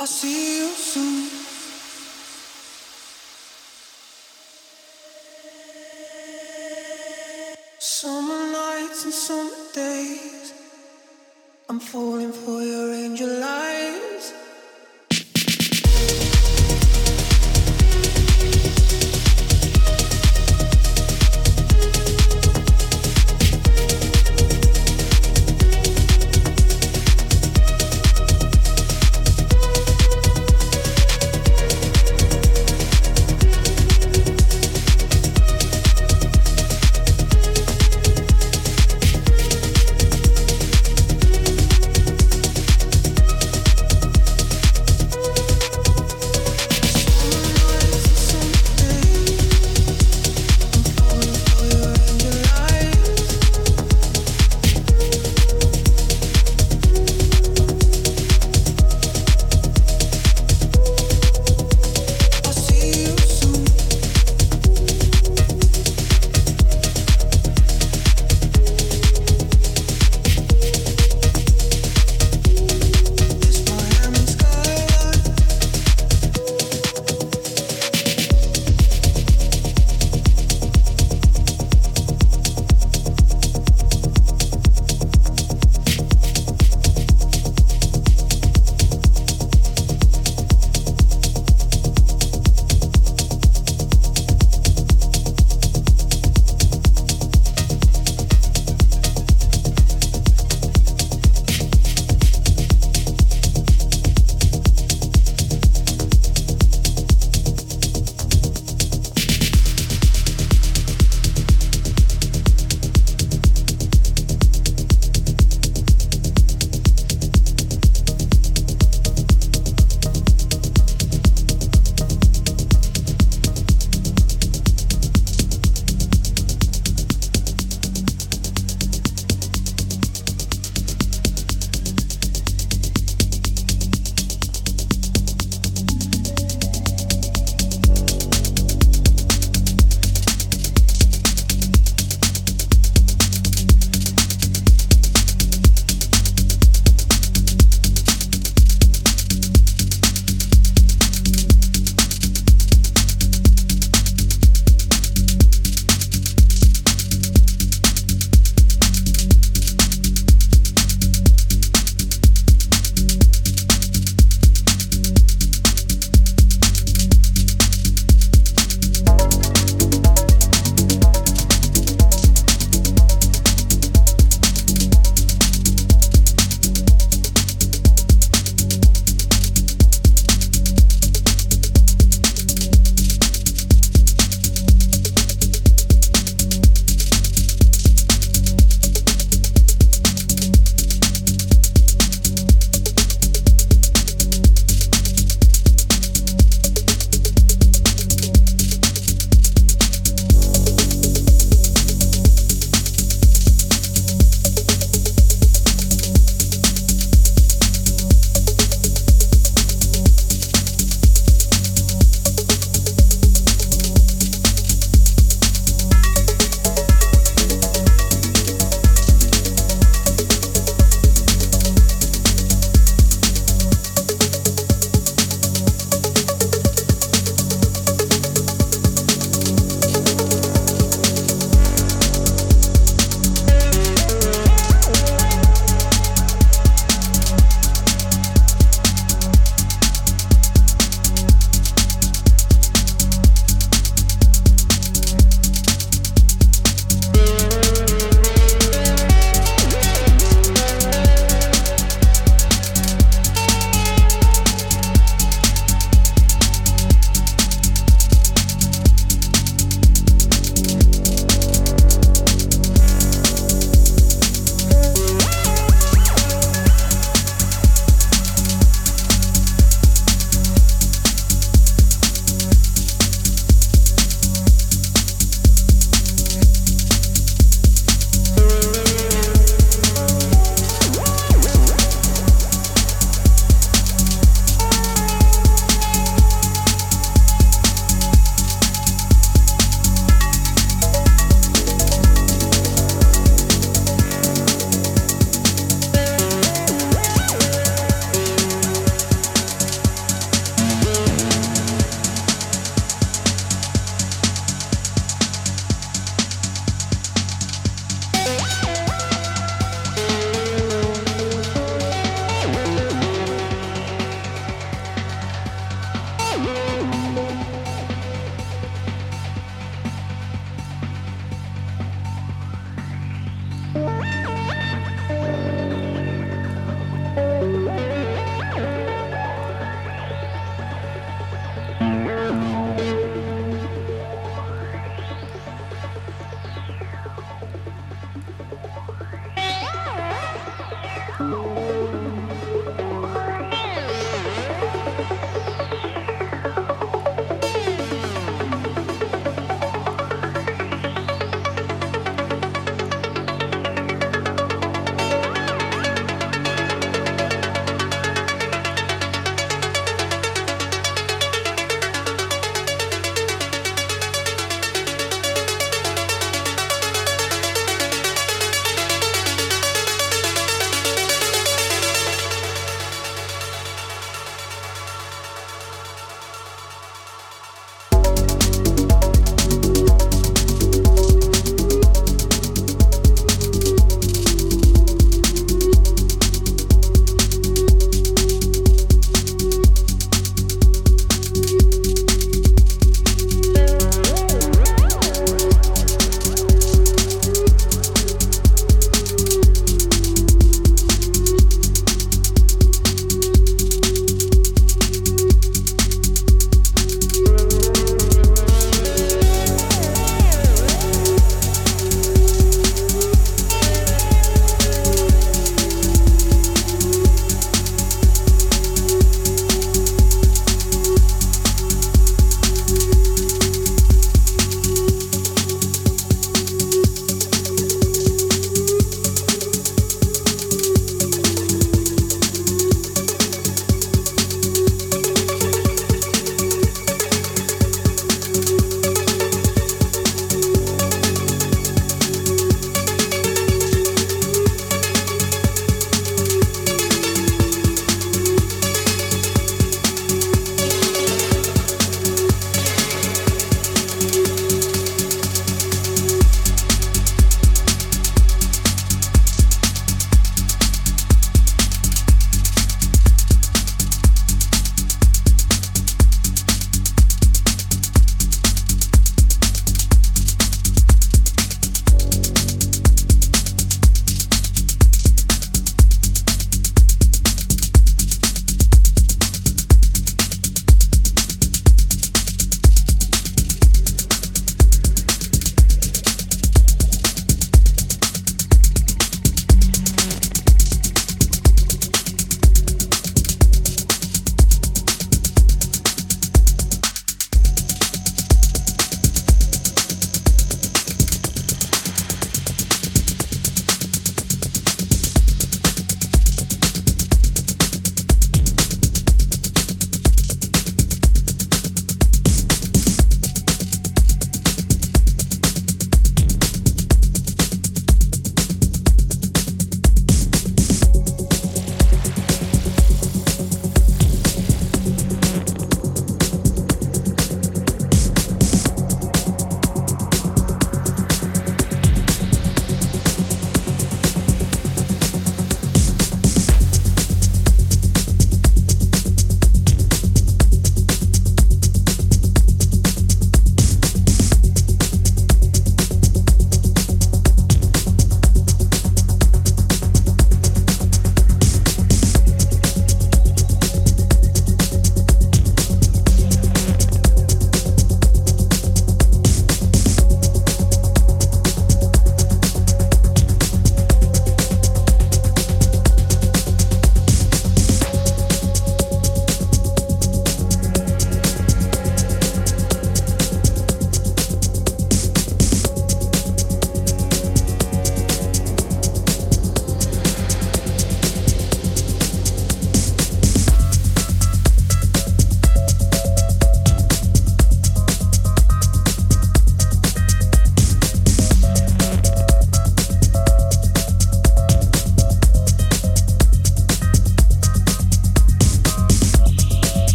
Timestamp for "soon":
0.68-1.39